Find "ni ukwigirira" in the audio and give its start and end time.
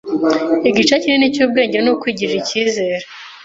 1.81-2.39